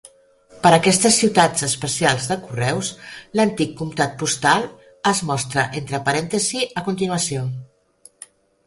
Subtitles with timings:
[0.61, 2.89] Per a aquestes "ciutats especials de correus",
[3.41, 4.67] l'antic comtat postal
[5.13, 7.47] es mostra entre parèntesis a continuació.